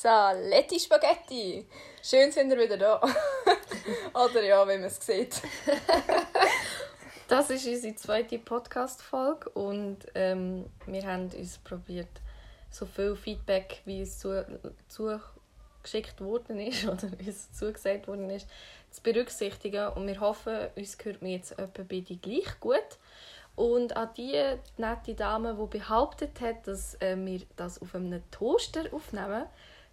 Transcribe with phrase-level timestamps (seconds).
[0.00, 1.66] Saletti Spaghetti.
[2.00, 3.02] Schön sind wir wieder da.
[4.14, 5.42] Oder ja, wie man es sieht.
[7.26, 12.08] Das ist unsere zweite Podcast-Folge und ähm, wir haben uns probiert,
[12.70, 14.46] so viel Feedback, wie es zu,
[14.86, 18.48] zugeschickt worden ist oder wie es zugesagt worden ist,
[18.90, 19.88] zu berücksichtigen.
[19.88, 22.98] Und wir hoffen, uns hört mir jetzt etwa beide gleich gut.
[23.56, 24.40] Und an die
[24.76, 29.44] nette Dame, die behauptet hat, dass äh, wir das auf einem Toaster aufnehmen,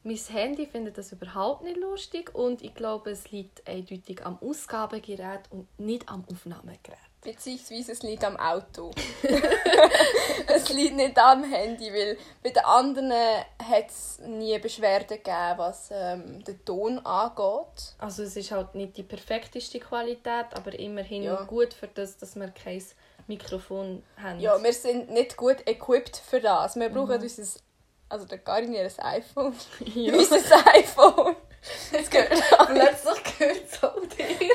[0.06, 5.42] mein Handy findet das überhaupt nicht lustig und ich glaube, es liegt eindeutig am Ausgabegerät
[5.50, 7.00] und nicht am Aufnahmegerät.
[7.22, 8.92] Beziehungsweise es liegt am Auto.
[10.48, 15.90] es liegt nicht am Handy, weil bei den anderen hat es nie Beschwerden gegeben, was
[15.92, 17.96] ähm, den Ton angeht.
[17.98, 21.42] Also es ist halt nicht die perfekteste Qualität, aber immerhin Ja.
[21.46, 22.84] gut für das, dass wir kein
[23.26, 24.40] Mikrofon haben.
[24.40, 26.76] Ja, wir sind nicht gut equipped für das.
[26.76, 27.60] Wir brauchen unser,
[28.10, 29.56] also der Karin ihr iPhone.
[29.94, 30.14] Ja.
[30.14, 31.36] Unser iPhone.
[31.92, 32.68] Das gehört an.
[32.76, 34.50] Plötzlich gehört es auch dir.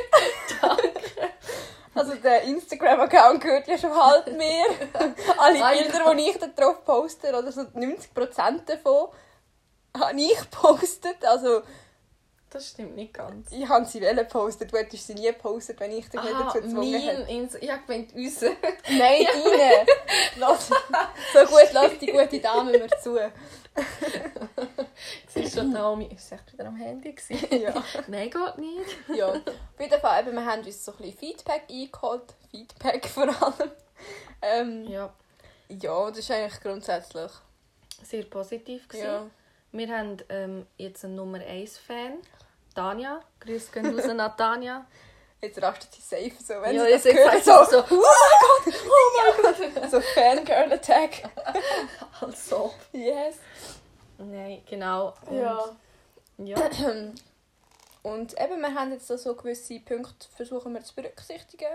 [0.60, 0.92] Danke.
[1.92, 4.64] Also der Instagram-Account gehört ja schon halb mir.
[5.38, 5.82] Alle Ah, ja.
[5.82, 9.08] Bilder, die ich da drauf poste, oder so 90% davon,
[9.98, 11.22] habe ich gepostet.
[11.24, 11.62] Also
[12.48, 13.50] Das stimmt nicht ganz.
[13.50, 16.44] ich habe sie wollen posten, du hättest sie nie gepostet, wenn ich dich nicht Ah,
[16.44, 17.30] dazu gezwungen hätte.
[17.32, 18.50] Ins ich habe gemeint, unser.
[18.88, 19.86] Nein, deine!
[21.32, 23.18] So gut lass die gute Dame mir zu.
[25.28, 27.12] Siehst du, Naomi ist echt wieder am Handy.
[27.12, 27.46] gewesen.
[27.62, 27.72] Ja.
[28.08, 28.96] Nein, geht nicht.
[29.16, 29.28] ja.
[29.28, 29.40] Auf
[29.80, 32.34] jeden Fall, eben, wir haben uns so ein bisschen Feedback eingeholt.
[32.50, 33.70] Feedback vor allem.
[34.42, 35.12] Ähm, Ja,
[35.68, 37.30] ja, das ist eigentlich grundsätzlich.
[38.02, 38.88] sehr positiv.
[38.88, 39.04] Gewesen.
[39.06, 39.26] Ja.
[39.72, 42.14] Wir haben ähm, jetzt einen Nummer 1 Fan.
[42.74, 43.20] Tanja.
[43.40, 44.84] Grüße gehen raus an Tanja.
[45.42, 47.44] Jetzt rastet sie safe so, wenn ja, sie das hört.
[47.44, 49.90] sagt So, sie so, oh mein Gott.
[49.90, 51.22] so Fangirl-Attack.
[52.20, 52.74] Also.
[52.92, 53.36] Yes.
[54.18, 55.14] Nein, genau.
[55.26, 55.64] Und, Ja.
[56.38, 56.56] ja.
[58.02, 61.68] Und eben, wir haben jetzt so, so gewisse Punkte, versuchen wir zu berücksichtigen.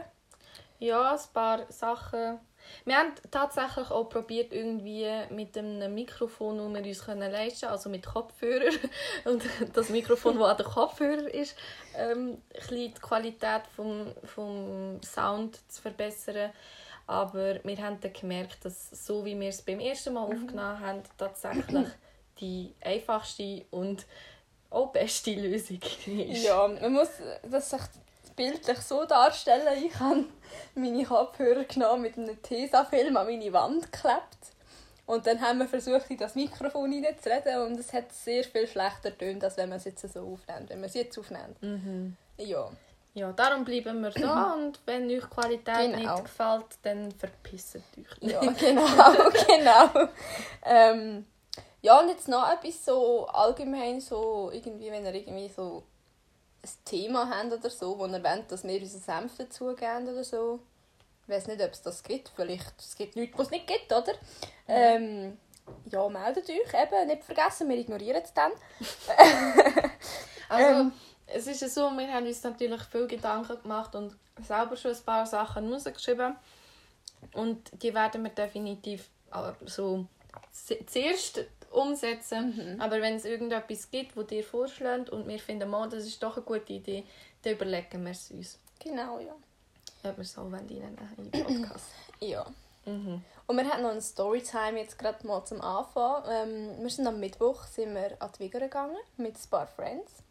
[0.80, 2.40] Ja, ein paar Sachen.
[2.86, 7.72] Wir haben tatsächlich auch probiert, irgendwie mit einem Mikrofon, das wir uns können leisten können,
[7.72, 8.72] also mit Kopfhörer,
[9.26, 9.44] und
[9.74, 11.56] das Mikrofon, das an den Kopfhörer ist,
[11.98, 16.52] ähm, die Qualität vom, vom Sound zu verbessern.
[17.08, 21.04] Aber wir haben dann gemerkt, dass so wie wir es beim ersten Mal aufgenommen haben,
[21.18, 21.88] tatsächlich
[22.40, 24.06] die einfachste und
[24.70, 26.44] auch beste Lösung ist.
[26.44, 27.10] Ja, man muss
[27.50, 27.82] das sich
[28.36, 29.84] bildlich so darstellen.
[29.84, 30.26] Ich habe
[30.76, 34.24] meine Kopfhörer genommen mit einem Tesafilm an meine Wand geklebt.
[35.08, 39.12] Und dann haben wir versucht, in das Mikrofon reinzureden und es hat sehr viel schlechter
[39.12, 41.62] getönt, als wenn man es jetzt so aufnimmt, wenn man es jetzt aufnimmt.
[41.62, 42.18] Mhm.
[42.38, 42.68] Ja,
[43.14, 45.98] Ja, darum bleiben wir da und wenn euch die Qualität Genau.
[46.16, 47.84] nicht gefällt, dann verpisst euch.
[48.22, 48.82] ja genau,
[49.48, 50.08] genau.
[50.66, 51.26] Ähm,
[51.84, 55.84] ja, und jetzt noch etwas so allgemein, so irgendwie, wenn ihr irgendwie so
[56.66, 60.60] ein Thema habt oder so, wo ihr wollt, dass wir unseren Senf dazugeben oder so.
[61.24, 62.32] Ich weiß nicht, ob es das gibt.
[62.36, 64.14] Vielleicht es gibt nichts, was es nicht gibt, oder?
[64.68, 65.38] Ähm,
[65.90, 66.74] ja, meldet euch.
[66.74, 68.52] Eben, nicht vergessen, wir ignorieren es dann.
[70.48, 70.92] Also, Ähm.
[71.26, 75.04] es ist ja so, wir haben uns natürlich viel Gedanken gemacht und selber schon ein
[75.04, 76.36] paar Sachen rausgeschrieben.
[77.34, 79.10] Und die werden wir definitiv
[79.66, 80.06] so
[80.52, 81.46] z- zuerst
[81.76, 82.78] umsetzen.
[82.80, 86.38] Aber wenn es irgendetwas gibt, wo dir vorschlägt und wir finden, mal, das ist doch
[86.38, 87.04] eine gute Idee,
[87.44, 89.34] dann überlegen wir es uns, Genau, ja.
[90.10, 91.86] ob wir es so reinnehmen in den Podcast.
[92.22, 92.46] Ja.
[92.86, 93.22] mhm.
[93.48, 96.24] Und wir haben noch eine Storytime jetzt gerade mal zum Anfang.
[96.30, 100.24] Ähm, wir sind am Mittwoch sind wir an die Wigger gegangen mit ein paar Friends.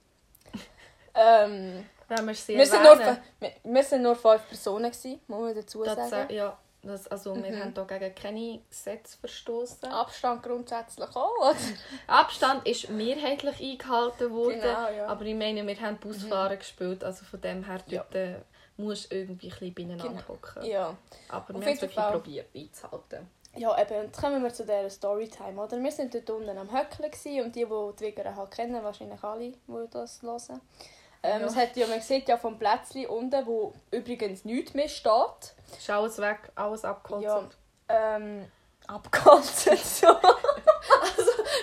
[1.14, 5.84] ähm, wir wir, sind nur, wir, wir sind nur fünf Personen, gewesen, muss man dazu
[5.84, 6.30] das, sagen.
[6.30, 7.60] äh, ja, das, also wir Mhm.
[7.60, 9.88] haben hier gegen keine Gesetze verstoßen.
[9.90, 11.38] Abstand grundsätzlich auch.
[11.40, 11.56] oder?
[12.06, 15.04] Abstand ist mehrheitlich eingehalten worden, Genau, ja.
[15.04, 15.10] Mhm.
[15.10, 18.02] aber ich meine, wir haben Busfahren gespielt, also von dem her Ja.
[18.02, 18.36] dort, äh,
[18.76, 20.28] musst du irgendwie ein bisschen beieinander Genau.
[20.28, 20.64] hocken.
[20.64, 20.96] ja.
[21.28, 23.28] Aber Auf wir haben es wirklich probiert einzuhalten.
[23.56, 24.06] ja, eben.
[24.06, 25.62] Und kommen wir zu dieser Storytime.
[25.62, 25.80] Oder?
[25.80, 29.86] Wir sind dort unten am Höckeln und die, die die Wigger kennen, wahrscheinlich alle, die
[29.92, 30.60] das hören.
[31.26, 31.46] Ähm, Ja.
[31.46, 35.54] es hat ja, man sieht ja vom Plätzchen unten, wo übrigens nichts mehr steht.
[35.78, 37.24] Ist alles weg, alles abgeholzt.
[37.88, 38.16] Ja.
[38.16, 38.44] Ähm,
[38.86, 39.60] abgeholzt.
[40.00, 40.06] so.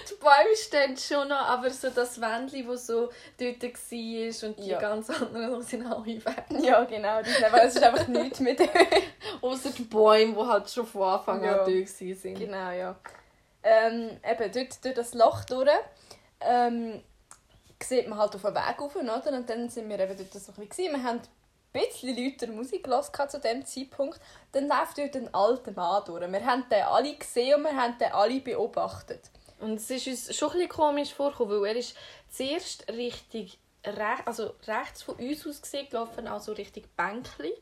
[0.09, 3.09] Die Bäume stehen schon noch, aber so das Wändchen, das so
[3.39, 4.79] dort war und die Ja.
[4.79, 6.43] ganz anderen sind alle weg.
[6.59, 7.19] ja, genau.
[7.19, 8.69] Das ist einfach, es ist einfach nichts mit dem.
[9.41, 11.59] Außer die Bäume, die halt schon von Anfang Ja.
[11.63, 12.35] an durch waren.
[12.35, 12.95] Genau, ja.
[13.63, 15.69] Ähm, eben, dort, durch das Loch durch
[16.39, 17.03] ähm,
[17.83, 19.37] sieht man halt auf den Weg rauf, oder?
[19.37, 20.93] Und dann sind wir eben dort so ein bisschen.
[20.93, 21.19] Wir haben
[21.73, 24.19] ein bisschen lauter Musik gehört zu diesem Zeitpunkt.
[24.51, 26.31] Dann läuft dort ein alter Mann durch.
[26.31, 29.29] Wir haben den alle gesehen und wir haben den alle beobachtet.
[29.59, 31.95] Und es ist uns schon ein bisschen komisch vorgekommen, weil er ist
[32.29, 37.53] zuerst richtig rech also rechts von uns aus gesehen gelaufen, also richtig Bänkli.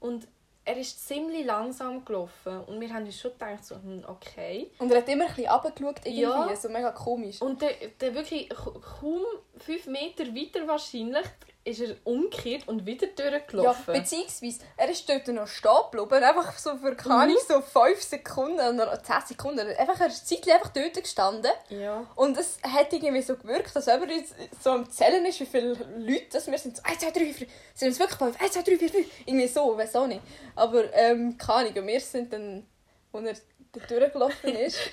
[0.00, 0.28] Und
[0.66, 4.70] er ist ziemlich langsam gelaufen und wir haben uns schon gedacht, so, hm, okay.
[4.78, 6.56] Und er hat immer ein bisschen runtergeschaut, irgendwie, Ja.
[6.56, 7.40] so mega komisch.
[7.40, 7.70] Und der,
[8.00, 9.22] der wirklich kaum
[9.58, 11.24] fünf Meter weiter wahrscheinlich
[11.66, 13.92] ist er umgekehrt und wieder Ja, durchgelaufen.
[13.92, 18.80] beziehungsweise, er ist dort noch stehen geblieben, einfach so für, keine Ahnung, so 5 Sekunden
[18.80, 19.66] oder 10 Sekunden.
[19.76, 21.50] Einfach, er ist zeitlich einfach dort gestanden.
[21.70, 22.06] ja.
[22.14, 25.46] Und es hat irgendwie so gewirkt, als ob er jetzt so am Zählen ist, wie
[25.46, 26.76] viele Leute das wir sind.
[26.76, 29.06] So 1, 2, 3, 4, sind uns wirklich 5, 1, 2, 3, 4, 5.
[29.26, 30.22] Irgendwie so, weiß auch nicht.
[30.54, 32.64] Aber, ähm, keine Ahnung, wir sind dann,
[33.12, 33.34] als er
[33.72, 34.78] dort durchgelaufen ist,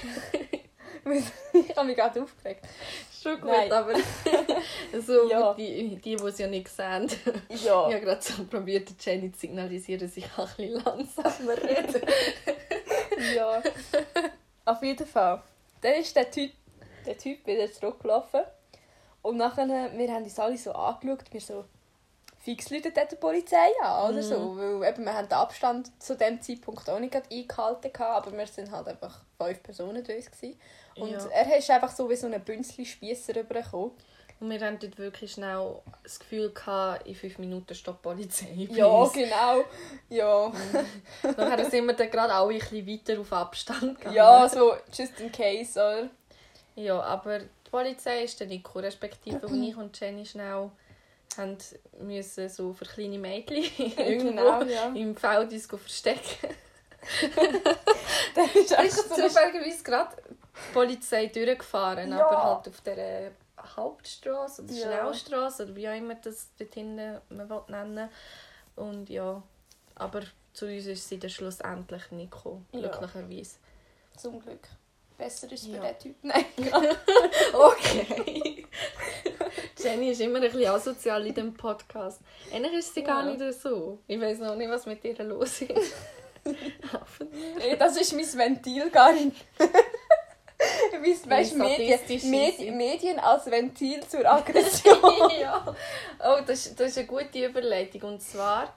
[1.54, 2.66] ich habe mich gerade aufgeregt.
[3.24, 3.72] Schon gut, Nein.
[3.72, 3.94] aber
[5.02, 5.54] so Ja.
[5.54, 7.08] die, die, die es ja nicht sehen.
[7.50, 7.88] Ja.
[7.88, 12.02] Ich habe gerade so probiert, Jenny zu signalisieren, dass ich auch ein bisschen langsamer rede.
[13.36, 13.64] Ja.
[14.66, 15.42] Auf jeden Fall.
[15.82, 16.52] Dann ist der Typ,
[17.06, 18.42] der typ wieder zurückgelaufen.
[19.22, 21.64] Und nachher, wir haben uns alle so angeschaut, wir so,
[22.44, 24.58] fix läutet die Polizei an, oder so.
[24.58, 28.70] Weil eben, wir haben den Abstand zu dem Zeitpunkt auch nicht eingehalten, aber wir sind
[28.72, 30.06] halt einfach fünf Personen uns.
[30.08, 30.60] Gewesen.
[30.98, 31.26] Und Ja.
[31.32, 33.92] er ist einfach so wie so ein Bünzli Spiesser rübergekommen.
[34.40, 38.68] Und wir haben dort wirklich schnell das Gefühl gehabt, in fünf Minuten stoppt die Polizei
[38.70, 39.64] bei Ja, genau.
[40.10, 40.52] Ja.
[41.38, 44.16] Nachher sind wir dann gerade alle ein bisschen weiter auf Abstand gegangen.
[44.16, 46.10] ja, so just in case, oder?
[46.76, 50.70] Ja, aber die Polizei ist dann nicht respektive als ich und Jenny schnell
[51.38, 51.58] haben
[52.00, 53.64] müssen so für kleine Mädchen
[53.98, 54.88] irgendwo Genau, ja.
[54.94, 56.50] im Feld uns verstecken.
[58.36, 62.26] Dann ist ist so zufälligerweise gerade die Polizei durchgefahren, Ja.
[62.28, 63.32] aber halt auf der
[63.76, 64.82] Hauptstraße oder Ja.
[65.02, 68.10] Schnellstraße oder wie auch immer das dort hinten man will nennen
[68.76, 69.42] Und ja,
[69.96, 70.22] aber
[70.54, 73.58] zu uns ist sie dann schlussendlich nicht gekommen, glücklicherweise.
[74.18, 74.68] Zum Glück.
[75.18, 75.82] Besser ist es Ja.
[75.82, 76.16] für den Typ.
[76.24, 76.46] Nein.
[77.54, 78.66] Okay.
[79.84, 82.22] Jenny ist immer ein bisschen asozial in diesem Podcast.
[82.54, 83.34] Eigentlich ist sie gar Ja.
[83.34, 84.00] nicht so.
[84.08, 85.94] Ich weiß noch nicht, was mit ihr los ist.
[87.60, 89.36] Ey, Das ist mein Ventil gar nicht.
[91.28, 92.72] Weißt, Medien, sadistisch Med ist sie?
[92.72, 95.32] Medien als Ventil zur Aggression.
[95.40, 95.76] ja.
[96.20, 98.04] Oh, das, das ist eine gute Überleitung.
[98.04, 98.74] Und zwar,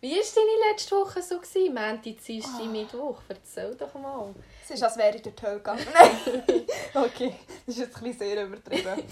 [0.00, 1.38] wie war deine letzte Woche so?
[1.38, 1.74] Gewesen?
[1.74, 3.18] Montag, Dienstag, Mittwoch?
[3.28, 4.32] Erzähl doch mal.
[4.70, 5.86] Ist, als wäre ich durch die Hölle gegangen.
[5.94, 6.66] Nein.
[6.94, 7.34] okay,
[7.66, 9.02] das ist jetzt ein bisschen sehr übertrieben.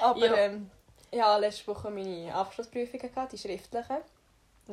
[0.00, 0.34] Aber Ja.
[0.36, 0.70] ähm,
[1.10, 3.96] ich hatte letzte Woche meine Abschlussprüfungen, gehabt, die schriftlichen.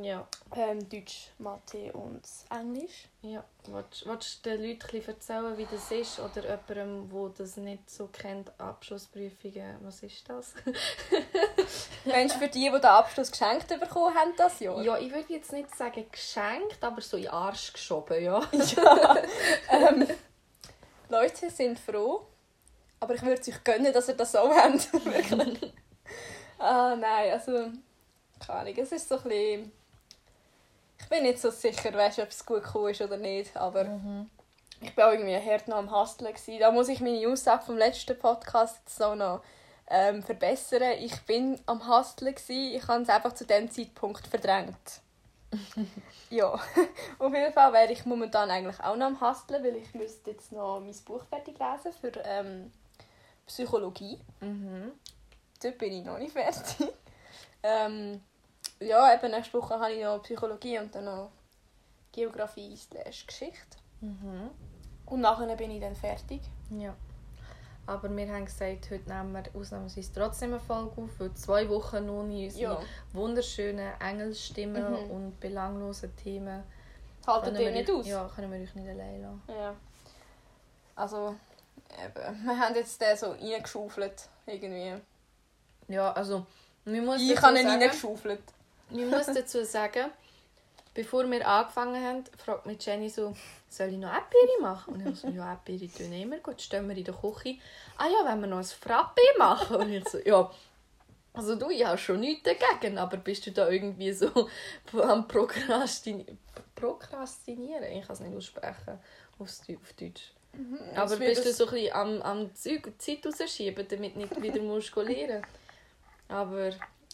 [0.01, 0.27] Ja.
[0.55, 3.07] Ähm, Deutsch, Mathe und Englisch.
[3.21, 3.43] ja.
[3.67, 6.19] Willst, willst du den Leuten erzählen, wie das ist?
[6.19, 10.53] Oder jemandem, der das nicht so kennt, Abschlussprüfungen, was ist das?
[12.05, 14.81] Meinst du, für die, die den Abschluss geschenkt bekommen haben, das Jahr?
[14.81, 18.41] Ja, ich würde jetzt nicht sagen geschenkt, aber so in den Arsch geschoben, ja.
[18.51, 19.17] Ja.
[19.69, 20.07] ähm,
[21.09, 22.25] Leute sind froh,
[22.99, 24.93] aber ich würde es euch gönnen, dass ihr das so habt.
[25.05, 25.73] Wirklich.
[26.59, 27.69] ah, nein, also,
[28.45, 29.71] keine Ahnung, es ist so ein bisschen...
[30.99, 33.99] Ich bin nicht so sicher, weißt, ob es gut gekommen ist oder nicht, aber
[34.83, 35.89] ich war auch irgendwie hart noch am.
[36.17, 36.59] Gewesen.
[36.59, 39.41] Da muss ich meine Aussage vom letzten Podcast jetzt so noch
[39.89, 40.97] ähm, verbessern.
[40.99, 42.75] Ich bin am gewesen.
[42.75, 45.02] ich habe es einfach zu dem Zeitpunkt verdrängt.
[46.29, 46.53] ja,
[47.19, 50.51] auf jeden Fall wäre ich momentan eigentlich auch noch am Hustlen, weil ich müsste jetzt
[50.51, 52.71] noch mein Buch fertig lesen für ähm,
[53.45, 54.19] Psychologie.
[54.39, 54.91] Mhm.
[55.61, 56.93] Dort bin ich noch nicht fertig.
[57.63, 58.21] ähm,
[58.79, 61.31] ja, eben nächste Woche habe ich noch Psychologie und dann noch
[62.11, 63.77] Geografie slash Geschichte.
[64.01, 64.49] Mhm.
[65.05, 66.41] Und nachher bin ich dann fertig.
[66.69, 66.95] Ja.
[67.85, 71.97] Aber wir haben gesagt, heute nehmen wir ausnahmsweise trotzdem eine Folge auf, weil zwei Wochen
[71.97, 72.81] in unsere Ja.
[73.11, 75.11] wunderschönen Engelsstimmen Mhm.
[75.11, 76.63] und belanglosen Themen
[77.27, 78.07] Haltet ihr nicht euch- aus?
[78.07, 79.41] Ja, können wir euch nicht allein lassen.
[79.49, 79.75] Ja.
[80.95, 81.35] Also,
[82.05, 84.29] eben, wir haben jetzt den so reingeschaufelt.
[84.45, 84.95] Irgendwie.
[85.89, 86.45] Ja, also,
[86.85, 88.41] wir muss Ich habe ihn reingeschaufelt.
[88.91, 90.11] Ich muss dazu sagen,
[90.93, 93.35] bevor wir angefangen haben, fragt mich Jenny so,
[93.69, 94.93] soll ich noch Epiri machen?
[94.95, 97.57] Und ich so, ja, Epiri tun immer, gut, stehen wir in der Küche.
[97.97, 99.77] Ah ja, wenn wir noch ein Frappe machen?
[99.77, 100.49] Und ich so, ja,
[101.33, 104.29] also du, ich habe schon nichts dagegen, aber bist du da irgendwie so
[105.01, 106.37] am Prokrastinieren?
[106.75, 107.83] Prokrastinieren?
[107.85, 108.99] Ich kann es nicht aussprechen
[109.39, 110.31] auf Deu- auf Deutsch.
[110.95, 114.39] Aber Das wird bist du so ein bisschen am, am Zeug, Zeit rausschieben, damit nicht
[114.39, 115.43] wieder musst lernen
[116.27, 116.69] Aber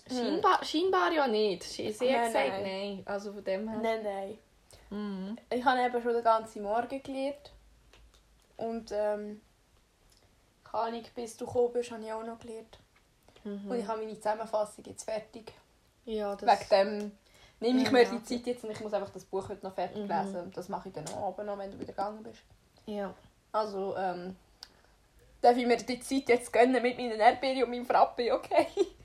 [0.09, 1.63] scheinbar, scheinbar ja nicht.
[1.63, 2.63] Sie hat gesagt, nein.
[2.63, 3.03] nein.
[3.05, 3.79] Also von dem her.
[3.81, 4.37] Nein, nein.
[4.89, 5.37] Mhm.
[5.49, 7.51] Ich habe eben schon den ganzen Morgen gelernt.
[8.57, 9.41] Und, ähm,
[10.63, 12.79] keine Ahnung, bis du gekommen bist, habe ich auch noch gelernt.
[13.43, 13.69] Mhm.
[13.71, 15.53] Und ich habe meine Zusammenfassung jetzt fertig.
[16.05, 16.69] Ja, das...
[16.69, 17.11] Wegen dem
[17.59, 19.75] nehme ich Ja, mir die Zeit jetzt und ich muss einfach das Buch heute noch
[19.75, 20.07] fertig Mhm.
[20.09, 20.51] lesen.
[20.53, 22.41] Das mache ich dann auch oben noch, wenn du wieder gegangen bist.
[22.85, 23.13] Ja.
[23.51, 24.35] Also, ähm,
[25.41, 28.67] Darf ich mir die Zeit jetzt gönnen mit meinen Erdbeeren und meinem Frappe, okay?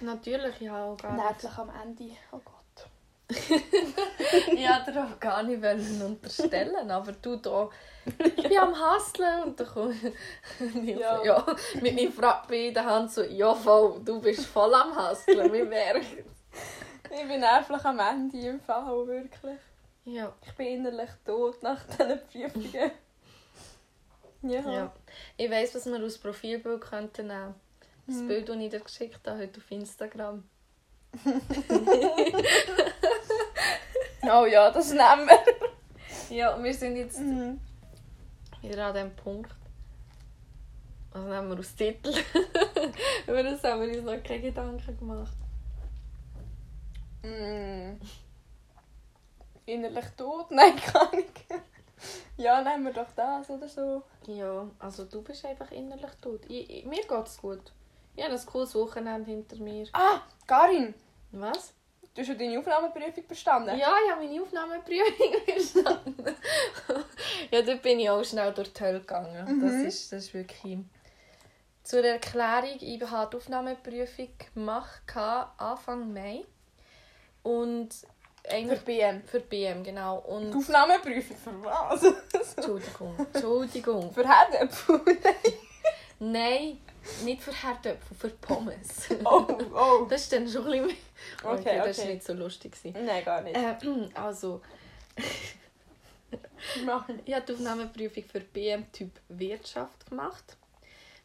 [0.00, 1.24] Natürlich, ja auch gar nicht.
[1.24, 2.10] Nervlich am Ende.
[2.32, 2.56] Oh Gott.
[4.56, 7.68] ja, dir auch gar nicht wollen unterstellen, aber du da,
[8.04, 9.96] ich bin am Hasseln und dann kommt
[10.84, 11.24] ja.
[11.24, 11.44] ja,
[11.82, 15.64] mit meinem Frappe in der Hand so, ja voll, du bist voll am Hasseln, wir
[15.64, 16.24] merken
[17.10, 19.58] Ich bin nervlich am Ende im Fall, wirklich.
[20.04, 20.32] Ja.
[20.46, 22.92] Ich bin innerlich tot nach diesen Prüfungen.
[24.42, 24.70] ja.
[24.70, 24.92] ja.
[25.36, 27.54] Ich weiss, was wir aus Profilbild könnten nehmen.
[28.06, 28.28] Das hm.
[28.28, 30.44] Bild, das ich dir geschickt habe heute auf Instagram.
[34.22, 36.36] oh ja, das nehmen wir.
[36.36, 37.60] Ja, wir sind jetzt mhm.
[38.62, 39.54] wieder an dem Punkt.
[41.12, 42.10] Was nehmen wir als Titel?
[43.26, 45.36] Über das haben wir uns noch keine Gedanken gemacht.
[47.22, 47.94] Mm.
[49.64, 50.50] Innerlich tot?
[50.50, 51.44] Nein, gar nicht.
[52.36, 54.02] Ja, nehmen wir doch das oder so.
[54.26, 56.42] Ja, also du bist einfach innerlich tot.
[56.48, 57.72] Ich, ich, mir geht's gut.
[58.24, 59.86] Habe ein cooles Wochenende hinter mir.
[59.92, 60.94] Ah, Karin!
[61.32, 61.72] Was?
[62.14, 63.78] Du hast ja deine Aufnahmeprüfung bestanden?
[63.78, 66.34] Ja, ich habe meine Aufnahmeprüfung bestanden.
[67.50, 69.58] ja, dort bin ich auch schnell durch die Hölle gegangen.
[69.58, 69.60] Mhm.
[69.60, 70.78] Das, ist, das ist wirklich...
[71.82, 75.02] Zur Erklärung, ich habe die Aufnahmeprüfung gemacht
[75.58, 76.44] Anfang Mai.
[77.42, 77.94] Und
[78.48, 79.22] für BM?
[79.24, 80.18] Für BM, genau.
[80.20, 82.02] Und die Aufnahmeprüfung für was?
[82.56, 84.10] Entschuldigung, Entschuldigung.
[84.14, 85.00] für Herdöpfel?
[86.18, 86.80] Nein,
[87.24, 89.08] nicht für Herdöpfel, für Pommes.
[89.24, 90.06] Oh, oh.
[90.08, 90.98] Das ist dann schon ein bisschen...
[91.42, 92.76] Okay, okay, das war nicht so lustig.
[92.84, 93.56] Nein, gar nicht.
[93.56, 93.74] Äh,
[94.14, 94.60] also...
[96.74, 100.56] ich habe die Aufnahmeprüfung für BM-Typ Wirtschaft gemacht.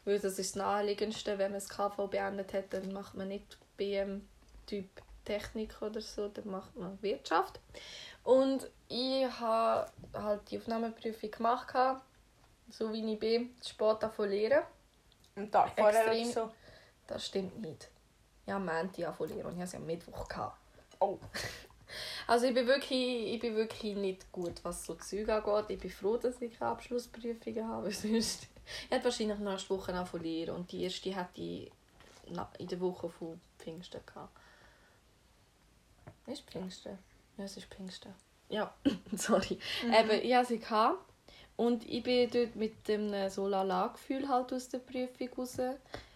[0.04, 3.58] Weil das ist das Naheliegendste, wenn man das KV beendet hat, dann macht man nicht
[3.76, 4.88] BM-Typ
[5.24, 7.60] Technik oder so, dann macht man Wirtschaft.
[8.24, 11.74] Und ich habe halt die Aufnahmeprüfung gemacht,
[12.70, 14.64] so wie ich bin, Sport davon lernen.
[15.36, 16.50] Und da vorher so?
[17.06, 17.88] Das stimmt nicht.
[18.46, 20.28] Ja, am Montag anfangen und ich hatte es am Mittwoch.
[20.28, 20.58] Gehabt.
[21.00, 21.18] Oh.
[22.26, 25.66] Also ich bin, wirklich, ich bin wirklich nicht gut, was so Zeug angeht.
[25.68, 27.90] Ich bin froh, dass ich keine Abschlussprüfungen habe.
[27.92, 31.70] Sonst ich hätte wahrscheinlich nächste Woche anfangen und die erste hätte ich
[32.58, 34.32] in der Woche von Pfingsten gehabt.
[36.26, 36.98] Ist Pfingsten?
[37.36, 38.14] Ja, es ist Pfingsten.
[38.48, 38.72] Ja,
[39.16, 39.58] sorry.
[39.84, 39.92] Mhm.
[39.92, 40.58] Eben, ich hatte sie.
[40.58, 41.11] Gehabt.
[41.56, 45.58] Und ich bin dort mit dem so Lala-Gefühl halt aus der Prüfung raus.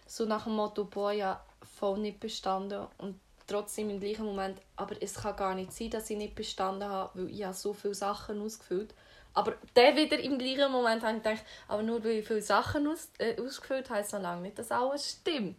[0.05, 1.43] So nach dem Motto, boah, ja,
[1.77, 2.87] voll nicht bestanden.
[2.97, 6.89] Und trotzdem im gleichen Moment, aber es kann gar nicht sein, dass ich nicht bestanden
[6.89, 8.93] habe, weil ich habe so viele Sachen ausgefüllt
[9.37, 12.87] aber dann wieder im gleichen Moment habe ich gedacht, aber nur weil ich viele Sachen
[12.87, 15.57] aus, äh, ausgefüllt habe, heisst noch lange nicht, dass alles stimmt.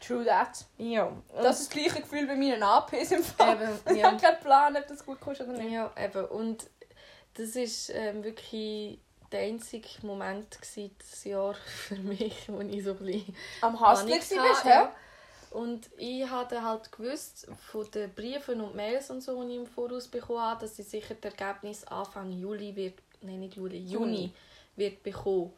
[0.00, 0.64] True that.
[0.78, 1.12] Ja.
[1.36, 3.56] Das ist das gleiche Gefühl bei meinen APs im Fall.
[3.56, 3.94] Eben, ja.
[3.94, 5.72] Ich habe keinen Plan, ob das gut kostet oder nicht.
[5.72, 6.24] Ja, eben.
[6.24, 6.70] Und
[7.34, 8.98] das war ähm, wirklich
[9.30, 14.64] der einzige Moment dieses Jahr für mich, wo ich so ein bisschen am Hustlen warst,
[14.64, 14.94] ja?
[15.50, 19.66] Und ich hatte halt gewusst von den Briefen und Mails und so, die ich im
[19.66, 24.32] Voraus bekommen habe, dass ich sicher das Ergebnis Anfang Juli wird, nein nicht Juli, Juni
[24.76, 25.52] wird bekommen.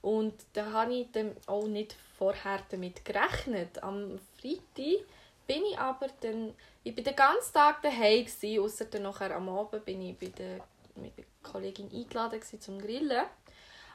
[0.00, 3.82] Und da habe ich dann auch nicht vorher damit gerechnet.
[3.82, 5.04] Am Freitag
[5.46, 9.48] bin ich aber dann, ich bin den ganzen Tag daheim gsi, außer dann nachher am
[9.48, 10.60] Abend bin ich bei der,
[10.96, 13.26] mit der Kollegin eingeladen zum Grillen.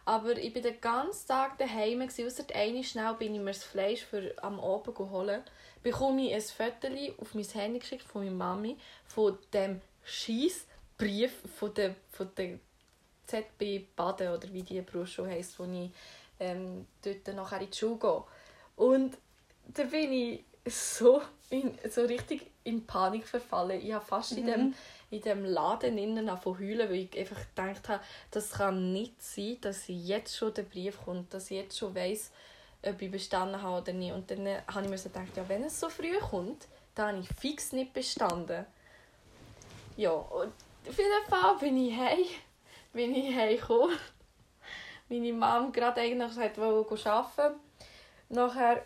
[0.06, 4.04] Aber ich bin den ganzen Tag daheim außer eine schnell bin ich mir das Fleisch
[4.04, 5.44] für am Abend geholt.
[5.84, 11.74] Bekomme ich ein Foto auf mein Handy geschickt von meiner Mami von dem Schießbrief von
[11.74, 12.60] der, von der
[13.28, 15.92] ZB Baden oder wie die Brosche heisst, wo ich
[16.40, 18.24] ähm, dort nachher in die Schule gehe.
[18.76, 19.18] Und
[19.68, 23.80] da bin ich so, in, so richtig in Panik verfallen.
[23.82, 24.38] Ich habe fast mhm.
[24.40, 24.76] in, dem,
[25.12, 29.58] in dem Laden innen von heulen, weil ich einfach gedacht habe, das kann nicht sein,
[29.60, 32.32] dass jetzt schon der Brief kommt, dass ich jetzt schon weiss,
[32.82, 34.14] ob ich bestanden habe oder nicht.
[34.14, 36.66] Und dann habe ich mir so gedacht, ja, wenn es so früh kommt,
[36.96, 38.66] dann habe ich fix nicht bestanden.
[39.98, 40.54] Ja, und
[40.88, 42.26] auf jeden Fall bin ich heim
[42.94, 43.98] bin ich heimgekommen.
[45.10, 47.60] Meine Mom gerade eigentlich wollte arbeiten.
[48.30, 48.86] Nachher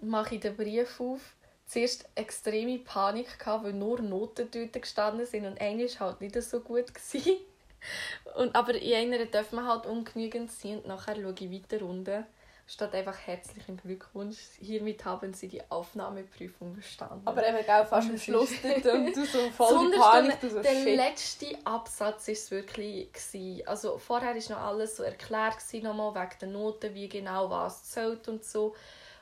[0.00, 1.34] mache ich den Brief auf.
[1.68, 6.60] Zuerst extreme Panik, gehabt, weil nur Noten dort gestanden sind und war halt nicht so
[6.60, 6.86] gut.
[8.36, 12.26] Und, aber in einer darf man halt ungenügend sein und nachher schaue ich weiter runter
[12.68, 14.36] statt einfach herzlichen Glückwunsch.
[14.60, 17.26] Hiermit haben Sie die Aufnahmeprüfung bestanden.
[17.26, 20.40] Aber eben auch fast am Schluss und du so voll die Panik.
[20.40, 20.96] Du so, der shit.
[20.96, 23.10] letzte Absatz war es wirklich.
[23.10, 23.66] Gewesen.
[23.66, 27.84] Also vorher war noch alles so erklärt, gewesen, nochmal wegen der Noten, wie genau was
[27.84, 28.74] zählt und so.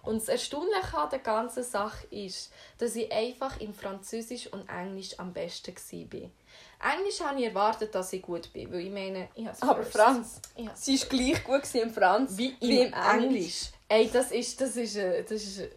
[0.06, 5.18] Und das Erstaunliche an der ganzen Sache ist, dass ich einfach in Französisch und Englisch
[5.18, 6.92] am besten war.
[6.94, 10.40] Englisch habe ich erwartet, dass ich gut bin, weil ich meine, ich habe Aber Franz,
[10.56, 10.70] Ja.
[10.74, 13.70] sie war gleich gut im Franz wie, wie im Englisch.
[13.88, 15.68] Ey, das ist, das ist, äh, das ist äh,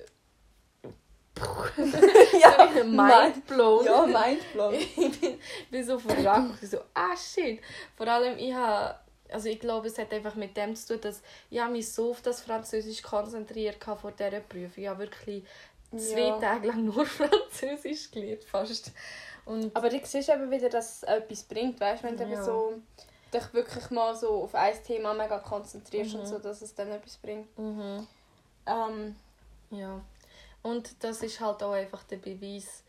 [2.39, 3.86] ja, mind blown.
[3.86, 4.74] Ja, mindblown.
[4.98, 5.39] ich bin,
[5.71, 6.59] bin so verrankt.
[6.65, 7.62] so, ah shit.
[7.95, 9.00] Vor allem, ich habe,
[9.31, 12.21] also ich glaube, es hat einfach mit dem zu tun, dass ich mich so auf
[12.21, 14.83] das Französisch konzentriert habe vor dieser Prüfung.
[14.83, 15.43] Ich habe wirklich
[15.95, 16.39] zwei Ja.
[16.39, 18.91] Tage lang nur Französisch gelernt, fast.
[19.45, 22.43] Und Aber du siehst eben wieder, dass es etwas bringt, weißt du, wenn du Ja.
[22.43, 22.74] so
[23.33, 26.19] dich wirklich mal so auf ein Thema mega konzentrierst Mhm.
[26.21, 27.57] und so, dass es dann etwas bringt.
[27.57, 28.07] mhm.
[28.65, 29.15] Ähm,
[29.71, 30.01] Ja.
[30.62, 32.83] Und das ist halt auch einfach der Beweis,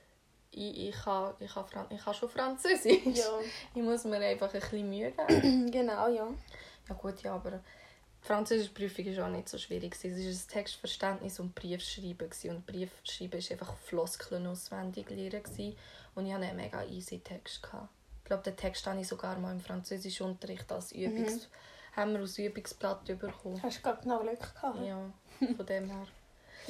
[0.52, 3.04] ich, ich, kann, ich, kann, Fran ich kann schon Französisch.
[3.04, 3.24] ja,
[3.74, 5.70] Ich muss mir einfach ein bisschen Mühe geben.
[5.70, 6.28] genau, ja.
[6.88, 9.94] Ja gut, ja, aber die französische Prüfung war auch nicht so schwierig.
[9.94, 12.30] Es war ein Textverständnis und Briefschreiben.
[12.50, 15.76] Und Briefschreiben war einfach Floskeln auswendig lernen.
[16.14, 17.60] Und ich hatte einen mega easy Text.
[17.62, 21.48] Ich glaube, den Text habe ich sogar mal im Französischunterricht als Übungs...
[21.96, 23.62] haben wir als Übungsblatt bekommen.
[23.62, 24.80] Hast du gerade genau Glück gehabt?
[24.80, 26.06] Ja, Ja, von dem her.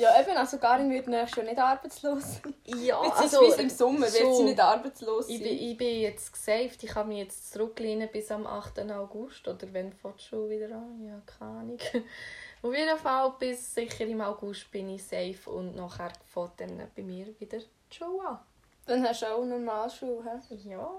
[0.01, 2.41] Ja eben, also Karin wird nächstes Jahr nicht arbeitslos.
[2.65, 4.35] Ja, Beziehungsweise im Sommer wird so.
[4.35, 5.37] sie nicht arbeitslos sein.
[5.37, 6.83] Ich bin, ich bin jetzt gesaved.
[6.83, 8.81] Ich kann mich jetzt zurücklehnen bis am 8.
[8.91, 9.47] August.
[9.49, 11.05] Oder wenn die Schule wieder an?
[11.07, 11.79] Ja, keine Ahnung.
[12.63, 17.03] Auf jeden Fall bis sicher im August bin ich safe und nachher fängt dann bei
[17.03, 18.39] mir wieder die Schule an.
[18.87, 20.69] Dann hast du auch Normalschule, hä?
[20.69, 20.91] Ja.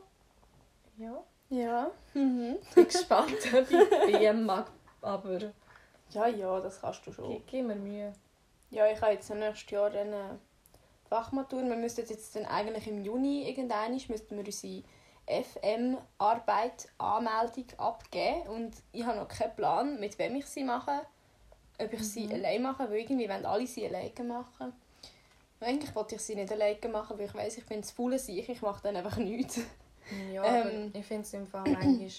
[0.98, 1.24] Ja.
[1.50, 1.91] Ja.
[2.13, 2.58] Mhm.
[2.62, 4.67] Ich bin gespannt, ob ich BM mag.
[5.01, 5.39] Aber
[6.12, 7.29] Ja, ja, das kannst du schon.
[7.29, 8.13] gib, gib mir Mühe.
[8.72, 10.40] Ja, ich habe jetzt nächstes Jahr eine
[11.10, 11.62] Fachmatur.
[11.63, 14.84] Wir müssten jetzt dann eigentlich im Juni irgendwann müssten wir unsere
[15.28, 21.01] FM-Arbeit Anmeldung abgeben und ich habe noch keinen Plan, mit wem ich sie mache.
[21.80, 24.74] Ob ich sie allein mache, weil irgendwie wollen alle sie alleine machen.
[25.60, 28.18] Und Eigentlich wollte ich sie nicht alleine machen, weil ich weiß, ich bin zu faul
[28.18, 29.60] sich, ich mache dann einfach nichts.
[30.34, 30.92] Ja, Ähm.
[30.94, 32.10] ich finde es im Fall manchmal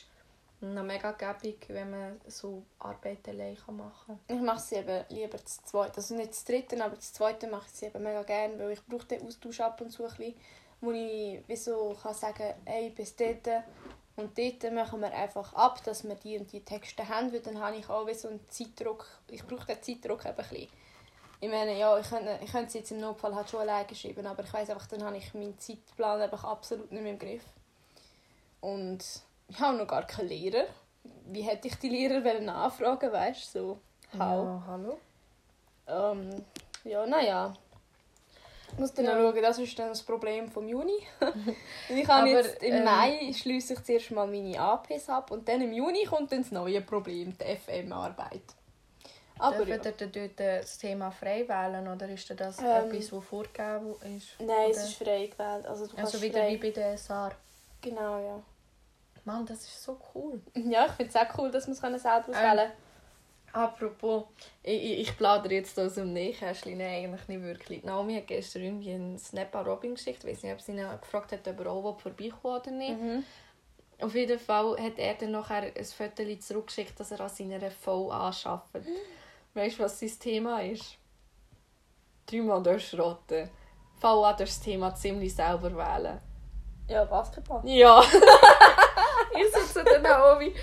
[0.62, 5.44] noch mega gäbig, wenn man so Arbeit allein kann machen Ich mache sie eben lieber
[5.44, 5.96] zu zweit.
[5.96, 8.86] Also nicht zu dritten, aber zu zweiten mache ich sie eben mega gerne, weil ich
[8.86, 10.04] brauche den Austausch ab und zu
[10.80, 13.48] wo ich wie so kann sagen hey, bis dort
[14.16, 17.60] und dort machen wir einfach ab, dass wir die und die Texte haben, weil dann
[17.60, 19.06] habe ich auch so einen Zeitdruck.
[19.28, 20.68] Ich brauche den Zeitdruck eben ein.
[21.40, 24.26] Ich meine, ja, ich könnte, ich könnte sie jetzt im Notfall halt schon alleine schreiben,
[24.26, 27.42] aber ich weiß einfach, dann habe ich meinen Zeitplan einfach absolut nicht mehr im Griff.
[28.60, 29.02] Und
[29.52, 30.64] ich habe noch gar keinen Lehrer.
[31.26, 33.58] Wie hätte ich die Lehrer wollen nachfragen, weißt du?
[33.58, 33.78] So,
[34.14, 34.18] how?
[34.18, 34.98] Ja, hallo?
[35.86, 36.44] Ähm,
[36.84, 37.52] ja, naja.
[38.72, 39.12] Ich muss dann Ja.
[39.12, 40.98] schauen, das ist dann das Problem vom Juni.
[41.90, 45.60] ich habe jetzt im ähm, Mai schließe ich zuerst mal meine APs ab und dann
[45.60, 48.42] im Juni kommt dann das neue Problem, die FM-Arbeit.
[49.38, 49.76] Aber ja.
[49.76, 54.28] Ihr dort das Thema frei wählen oder ist das Ähm, etwas, das vorgegeben ist?
[54.38, 55.66] Nein, es ist frei gewählt.
[55.66, 56.52] Also, du Also wieder frei...
[56.52, 57.32] wie bei der SAR.
[57.82, 58.42] Genau, ja.
[59.24, 60.40] Mann, das ist so cool.
[60.54, 62.72] Ja, ich finde es auch cool, dass man es selber Ähm, auswählen kann.
[63.54, 64.24] Apropos,
[64.62, 66.78] ich, ich, ich plaudere jetzt aus dem Nähkästchen.
[66.78, 67.84] Nein, eigentlich nicht wirklich.
[67.84, 70.24] Naomi hat gestern irgendwie einen Snap an Robin geschickt.
[70.24, 72.98] Ich weiß nicht, ob sie ihn gefragt hat, ob er auch vorbeikommen oder nicht.
[72.98, 73.24] Mhm.
[74.00, 78.32] Auf jeden Fall hat er dann nachher ein Foto zurückgeschickt, dass er an seiner VA
[78.44, 78.88] arbeitet.
[79.54, 80.96] Weißt du, was sein Thema ist?
[82.26, 83.50] Dreimal durchschrotten.
[84.00, 86.20] VA darf das Thema ziemlich selber wählen.
[86.88, 87.60] Ja, Basketball.
[87.68, 88.02] Ja.
[89.76, 90.54] ich sitze dann auch wie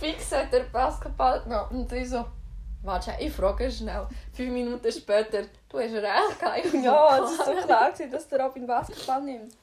[0.00, 1.80] fix hat der Basketball genommen.
[1.80, 2.24] Und ich so,
[2.82, 4.06] warte, ich frage schnell.
[4.32, 6.84] Fünf Minuten später, du hast recht gehabt.
[6.84, 9.54] Ja, es ist so klar, gewesen, dass der Robin Basketball nimmt.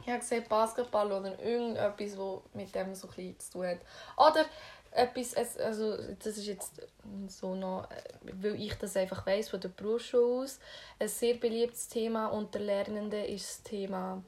[0.00, 3.78] Ich habe gesehen, Basketball oder irgendetwas, das mit dem so ein bisschen zu tun hat.
[4.16, 4.46] Oder
[4.92, 6.82] etwas, also das ist jetzt
[7.28, 7.86] so noch,
[8.22, 10.58] weil ich das einfach weiss von der Berufsschule aus,
[10.98, 14.22] ein sehr beliebtes Thema unter Lernenden ist das Thema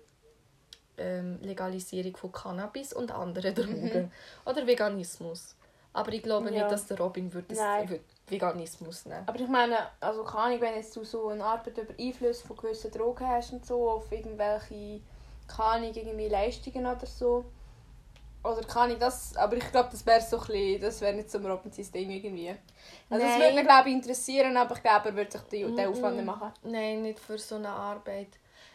[1.03, 4.13] ähm, Legalisierung von Cannabis und anderen Drogen.
[4.47, 5.55] Oder Veganismus.
[5.93, 6.55] Aber ich glaube Mhm.
[6.57, 6.63] Ja.
[6.63, 9.25] nicht, dass der Robin würde das würde Veganismus nehmen.
[9.27, 12.57] Aber ich meine, also keine Ahnung, wenn jetzt du so eine Arbeit über Einfluss von
[12.57, 15.01] gewissen Drogen hast und so, auf irgendwelche,
[15.47, 17.45] keine Ahnung, irgendwie Leistungen oder so.
[18.45, 21.31] Oder keine Ahnung, das, aber ich glaube, das wäre so ein bisschen, das wäre nicht
[21.31, 22.49] so ein Robin sein Ding irgendwie.
[22.49, 23.41] Also das Nein.
[23.41, 25.89] würde ihn, glaube ich, interessieren, aber ich glaube, er würde sich den, den.
[25.89, 26.53] Aufwand nicht machen.
[26.65, 28.29] Nein, nicht für so eine Arbeit.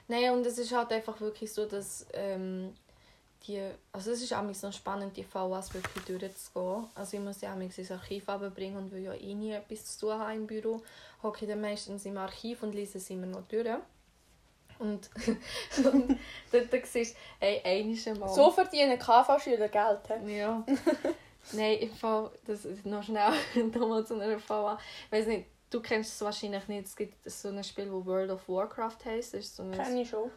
[0.07, 2.73] Nein, und es ist halt einfach wirklich so, dass ähm,
[3.45, 6.87] die, also es ist auch so spannend, die VAs wirklich durchzugehen.
[6.95, 10.07] Also ich muss ja auch ins Archiv bringen und will ja eh nie etwas zu
[10.07, 10.81] tun haben im Büro,
[11.23, 13.67] hocke ich dann meistens im Archiv und lese es immer noch durch.
[14.79, 15.09] Und,
[15.91, 16.19] und
[16.51, 18.29] dort, siehst du, hey, einmal mal...
[18.29, 20.01] So verdienen KV-Schüler Geld.
[20.07, 20.37] he?
[20.37, 20.63] Ja.
[21.53, 23.31] Nein, im Fall, das ist noch schnell
[23.73, 24.77] nochmal zu einer VA.
[25.05, 26.85] Ich weiß nicht, du kennst es wahrscheinlich nicht.
[26.87, 29.33] Es gibt so ein Spiel, das World of Warcraft heisst.
[29.33, 30.31] Das ist so Kenn ich schon.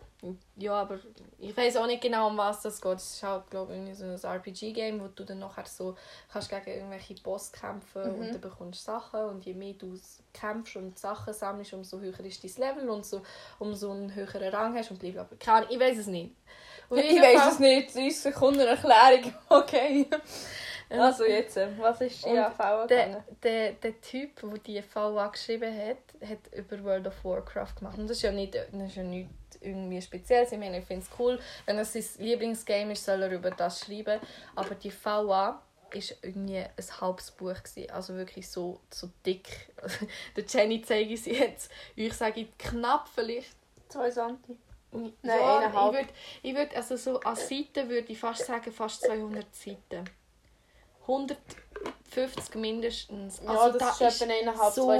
[0.57, 0.99] ja, aber
[1.38, 2.97] ich weiß auch nicht genau, um was das geht.
[2.97, 5.97] Es ist halt, glaube ich, so ein RPG-Game, wo du dann nachher so
[6.31, 8.19] kannst gegen irgendwelche Boss kämpfen Mhm.
[8.21, 9.99] und dann bekommst du Sachen und je mehr du
[10.33, 13.23] kämpfst und Sachen sammelst, umso höher ist dein Level und so,
[13.59, 15.37] umso einen höheren Rang hast und blablabla.
[15.38, 16.35] Keine ich weiß es nicht.
[16.90, 17.95] Auf Ich weiß es nicht.
[17.95, 19.33] 30 Sekunden Erklärung.
[19.49, 20.07] Okay.
[20.90, 25.72] Also jetzt, äh, was ist die AV Der, der, der Typ, der die VA geschrieben
[25.72, 27.98] hat, hat über World of Warcraft gemacht.
[27.98, 30.46] Und das ist ja nicht, das ist ja nicht irgendwie speziell.
[30.50, 33.81] Ich meine, ich finde es cool, wenn es sein Lieblingsgame ist, soll er über das
[33.81, 34.20] schreiben.
[34.57, 37.90] Aber die VA ist irgendwie ein halbes Buch gewesen.
[37.90, 39.72] also wirklich so, so dick.
[40.37, 41.70] der Jenny zeige ich sie jetzt.
[41.94, 43.55] Ich sage knapp vielleicht.
[43.88, 44.57] Zwei Santi.
[44.92, 45.92] Nein, Nein, eineinhalb.
[45.92, 50.05] Ich würde, ich würd, also so an Seiten würde ich fast sagen, fast 200 Seiten.
[51.11, 53.40] 150 mindestens.
[53.44, 54.99] Ja, Also das da ist etwa eineinhalb, so zwei.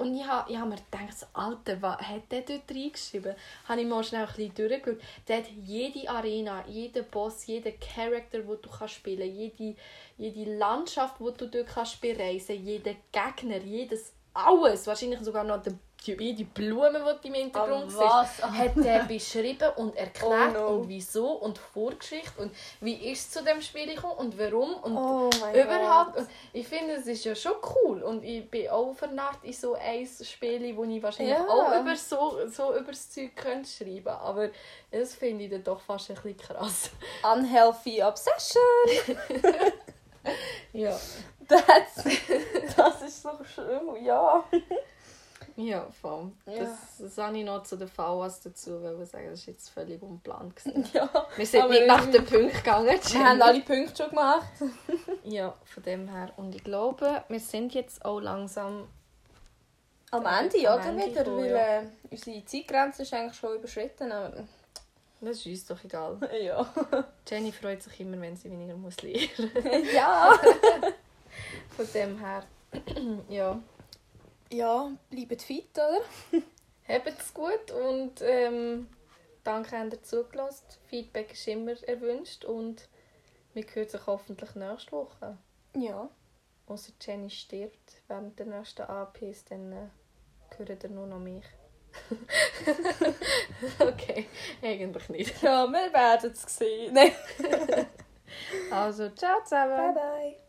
[0.00, 3.34] Und ich habe ich mir gedacht, Alter, was hat der dort reingeschrieben?
[3.68, 5.00] Habe ich mal schnell ein bisschen durchgeschaut.
[5.28, 9.76] Der hat jede Arena, jeden Boss, jeden Charakter, den du kannst spielen jede,
[10.18, 15.70] jede Landschaft, die du dort kannst bereisen jeden Gegner, jedes alles, wahrscheinlich sogar noch die,
[16.06, 20.66] jede Blume, die im Hintergrund Ah, ist, hat er beschrieben und erklärt Oh no.
[20.78, 24.96] und wieso und Vorgeschichte und wie ist es zu dem Spiel gekommen und warum und
[24.96, 26.16] Oh überhaupt.
[26.18, 29.74] Und ich finde, es ist ja schon cool und ich bin auch vernarrt in so
[29.74, 31.46] ein Spiel, wo ich wahrscheinlich Ja.
[31.48, 34.50] auch über so, so über das Zeug könnte schreiben aber
[34.90, 36.90] das finde ich dann doch fast ein bisschen krass.
[37.34, 38.62] Unhealthy Obsession.
[40.72, 40.98] Ja,
[41.46, 42.02] That's,
[42.76, 44.42] das ist so schlimm, ja.
[45.56, 46.32] Ja voll.
[46.46, 46.64] Ja.
[46.64, 49.68] Das, das habe ich noch zu den VAs dazu, weil ich sagen, das ist jetzt
[49.70, 50.56] völlig unplant.
[50.56, 50.86] gewesen.
[50.92, 51.08] ja.
[51.36, 52.98] Wir sind nicht nach den Punkten gegangen.
[53.12, 54.52] Wir haben alle Punkte schon gemacht.
[55.26, 56.32] Ja, von dem her.
[56.36, 58.86] Und ich glaube, wir sind jetzt auch langsam
[60.10, 60.84] Am Am Ende, oder?
[60.84, 61.80] Ende Wieder, weil ja.
[61.80, 64.12] äh, unsere Zeitgrenze ist eigentlich schon überschritten.
[64.12, 64.44] Aber...
[65.22, 66.18] Das ist uns doch egal.
[66.42, 66.66] Ja.
[67.26, 69.30] Jenny freut sich immer, wenn sie weniger muss lernen
[69.94, 70.38] ja.
[71.74, 72.44] Von dem her,
[73.30, 73.58] ja.
[74.50, 76.02] Ja, bleibt fit, oder?
[76.88, 78.88] Habt es gut und ähm,
[79.42, 80.66] danke, habt ihr zugelassen.
[80.86, 82.88] Feedback ist immer erwünscht und
[83.54, 85.38] wir hören sich hoffentlich nächste Woche.
[85.74, 86.10] Ja.
[86.66, 89.88] Außer Jenny stirbt während der nächsten APs, dann äh,
[90.58, 91.44] hört ihr nur noch mich.
[93.78, 94.26] okay,
[94.62, 95.42] eigentlich nicht.
[95.42, 96.94] Ja, wir werden es sehen.
[96.94, 97.12] Nein.
[98.70, 99.94] Also, ciao zusammen.
[99.94, 100.43] Bye, bye.